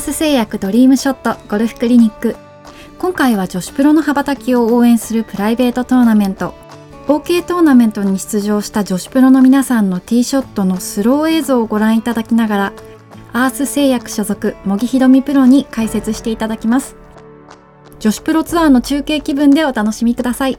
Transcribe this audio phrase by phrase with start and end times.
[0.00, 2.34] ース製薬ドリームショットゴルフクリニック。
[2.98, 6.54] 今回は女子プロの羽ばたきを応援するプライベートトーナメント。
[7.06, 12.72] OK トーナメントに出場した女子プロの皆さんのティーショットのスロー映像をご覧いただきながら
[13.34, 16.96] アース製薬所属茂木ひろみプロに解説していただきます。
[17.98, 20.58] 女子プロツアーの中継気分でお楽しみください。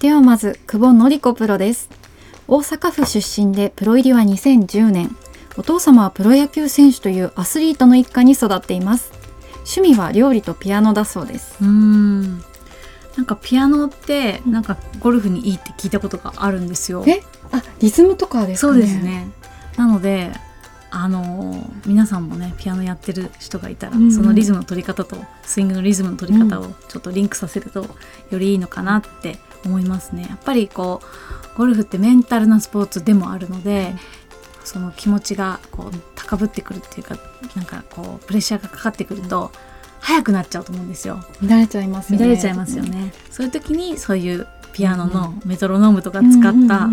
[0.00, 1.88] ではまず久保典子プロです。
[2.48, 5.16] 大阪府出身でプロ入りは2010年。
[5.56, 9.12] お父様はプロ野球選手というアスリートの一家に育っています
[9.58, 12.42] 趣味は料理とピアノだそうですうん
[13.16, 17.04] なんかピアノってなんかゴルフにいいって聞いたことがあるんですよ。
[17.06, 17.22] え？
[17.52, 18.72] あリズムとかですかね。
[18.72, 19.28] そうですね。
[19.76, 20.32] なので
[20.90, 27.84] あの皆さんもねピアノやってる人がいたら、うんそのリズムの取り方とスイングのリズムの取り方をちょっとリンクさせると
[28.30, 30.26] よりいいのかなって思いますね。
[30.30, 31.02] やっぱりこ
[31.54, 33.94] うゴルフってメンタルなスポーツでもあるので、
[34.64, 37.16] その気持ちがこう高ぶってくるっていうか
[37.56, 39.50] なんかこうプレッシャーがかかってくると
[40.00, 41.24] 早くなっちゃうと思うんですよ。
[41.42, 42.24] 乱れちゃいますよね。
[42.26, 43.12] 乱れちゃいますよね。
[43.30, 46.88] そういう時にそういうピアノのメトロノームとか使った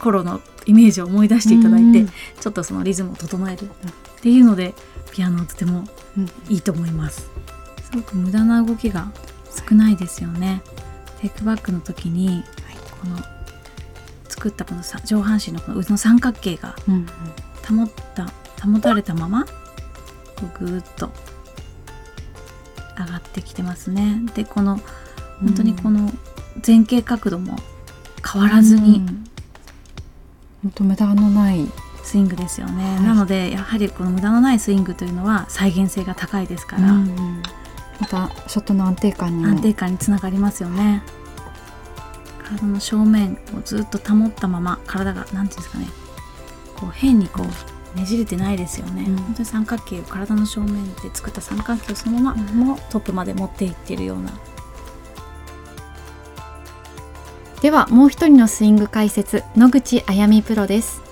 [0.00, 2.04] 頃のイメージを思い出していただいて、
[2.40, 3.68] ちょっとそのリズムを整えるっ
[4.20, 4.74] ていうので
[5.10, 5.84] ピアノとても
[6.48, 7.30] いいと思います。
[7.82, 9.10] すごく無駄な動きが
[9.68, 10.62] 少ないですよね。
[11.20, 12.44] テイクバックの時に
[13.00, 13.16] この
[14.36, 16.76] 作ったこの上半身のこの腕の三角形が
[17.66, 18.26] 保った
[18.64, 19.46] 保たれたまま
[20.58, 21.10] ぐーっと
[22.98, 24.22] 上がってきてますね。
[24.34, 24.78] でこの
[25.40, 26.12] 本当にこの
[26.66, 27.56] 前傾角度も
[28.32, 29.06] 変わらずに、
[30.62, 31.66] 本当無駄のない。
[32.02, 37.42] スイングですよね、はい、なのでやはりこの無駄のないスイングというのは再現性が高いですから、うんうん、
[37.98, 41.02] またショットの安定感に安定感につながりますよね
[42.46, 45.86] 体の正面をずっと保ったまま体が何ていうんですかね
[46.76, 54.30] こう変にこうねじれてないですよね、うん、本当に三角形を体の正面で作った三角形をそのままトップまで持っていってるような。
[57.62, 61.02] ではもう一人のスイング解説野口あやみプロです。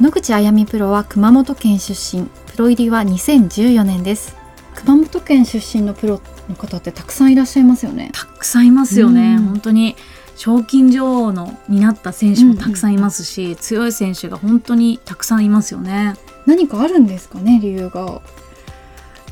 [0.00, 2.26] 野口あやみプロは熊本県出身。
[2.26, 4.36] プロ入りは2014年です。
[4.74, 8.10] 熊本県出身のプロの方ってたくさんいらっしゃいますよね。
[8.12, 9.96] たくさんいますよね、本当に
[10.36, 16.14] 賞金女王のになった選手もたくさんいますし、うんうん、強い選手が本当にたくさんいますよね。
[16.44, 18.20] 何かあるんですかね理由が。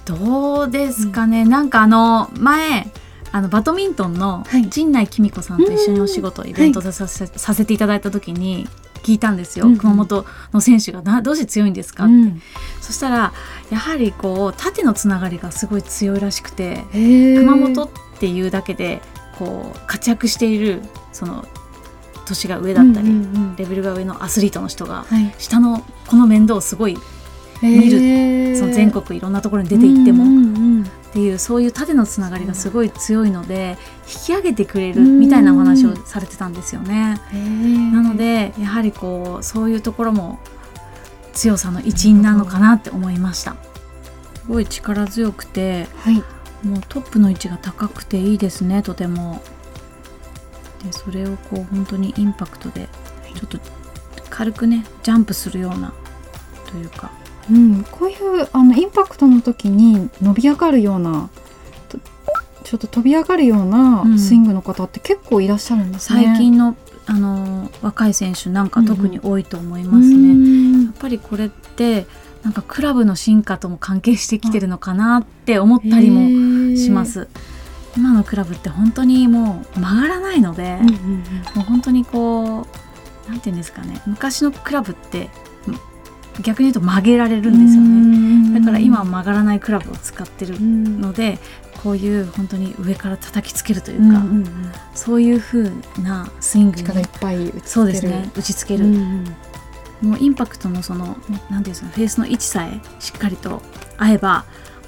[0.04, 2.86] どうですかね、うん、なんかあの前
[3.32, 8.68] あのバドミントンの陣内紀美子さんと一緒にお仕事、イベントでさせ,、させていただいた時に
[9.02, 12.42] 聞いたんですよ、うん、熊本の選手がなどうして強いんですかって、うん、
[12.80, 13.32] そしたら
[13.70, 19.02] やはりこう縦のつながりがすごい強いらしくて熊本っていうだけで
[19.38, 21.44] こう活躍しているその
[22.26, 26.96] 年が上だったり、うんうんうん、レベルが上のアスリートの人が、はい、下のこの面倒をすごい
[27.62, 37.20] 見るその全国いろんなところに出て行っても、うんうんうん、っていうそういう縦のつながりがすごい強いので引き上げてくれるみたいなお話をされてたんですよね。
[37.92, 40.38] なのでやはりこうそういうところも
[41.32, 43.56] 強さの一因なのかなって思いました。
[44.36, 46.22] すごい力強くて、はい、
[46.64, 49.42] もうトップの位置が高くていいですねとても。
[50.84, 52.88] でそれをこう本当にインパクトで
[53.34, 53.58] ちょっと
[54.28, 55.94] 軽くねジャンプするような
[56.66, 57.10] というか
[57.50, 61.28] うん、こういうあのインパクトの時に伸び上がるような
[62.64, 66.24] ちょっと飛び上がるようなスイングの方って結構いらっしゃるんですね。
[66.24, 66.76] 最近の
[67.06, 70.14] あの若い選手なんか特に多いと思いますね。
[70.14, 72.06] うん、やっぱりこれって
[72.42, 76.22] なんかクラブの進化とも関係してきてるのかなって思ったりも
[76.76, 77.28] します。
[77.96, 81.24] 今のクラブって本当にもう曲がらないので、うんうんうん、も
[81.58, 82.66] う本当にこ
[83.28, 84.02] うなんていうんですかね。
[84.06, 85.30] 昔のクラブって
[86.42, 88.58] 逆に言うと曲げられるんですよね。
[88.58, 91.38] だから今は曲がらないクラブを使ってるので
[91.82, 94.46] こういう本当に上から叩きつけるというか、うんうん、
[94.94, 95.70] そういう風
[96.02, 98.30] なスイングに力いっぱいそうですね。
[98.36, 98.94] 打ちつける、うん
[100.02, 103.62] うん、もうインパクトのその何ていうんですかフェースの位置さえしっかりと
[103.96, 104.44] 合えば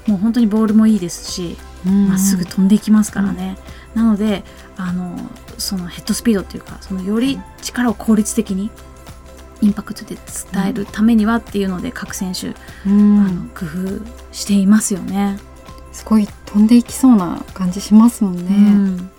[0.07, 3.57] もう本当にボールもいいですしま、っすぐ飛んでいきますからね、
[3.95, 4.43] うん、なので
[4.77, 5.15] あの
[5.57, 8.69] そのヘッドスピードっていうかそのより力を効率的に
[9.61, 12.53] インパクトで伝えるためにはっていうので各選手、
[12.87, 15.39] うん、あの工夫していますよね。
[15.91, 18.43] すごい飛んでいきそうな感じしますもんね。
[18.49, 19.11] うん、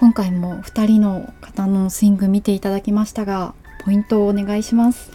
[0.00, 3.54] 今回も2人の方のスイング見ていただきましたが
[3.84, 5.10] ポイントをお願いします。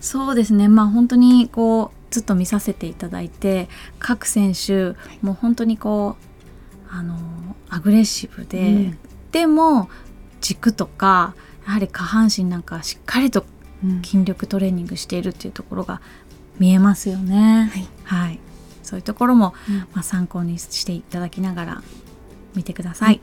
[0.00, 3.68] そうですねまあ本当にこうずっと見させていただいて
[3.98, 7.18] 各選手、はい、もう本当にこうあの
[7.68, 8.98] アグレッシブで、うん、
[9.32, 9.90] でも
[10.40, 11.34] 軸とか
[11.66, 13.44] やはり下半身なんかしっかりと
[14.04, 16.00] 筋力トレーニングしているっていうところが
[16.60, 17.68] 見えますよね。
[17.72, 18.38] はい、はい、
[18.84, 21.82] そういうところも、うん、まあ、参考にしていただきながら
[22.54, 23.20] 見てください。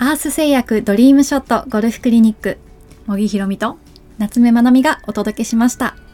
[0.00, 2.58] うん、アース製薬ドリームショットゴルフクリニック。
[3.06, 3.78] 茂木ひろみと
[4.18, 6.07] 夏目まなみがお届けしました。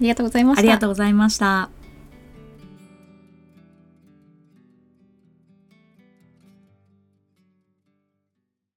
[0.00, 0.60] ありがとうございました。
[0.60, 1.79] ありがとうございました。